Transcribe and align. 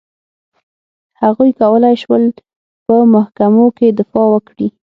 هغوی 1.21 1.51
کولای 1.61 1.95
شول 2.01 2.23
په 2.85 2.93
محکمو 3.13 3.65
کې 3.77 3.87
دفاع 3.99 4.27
وکړي. 4.29 4.67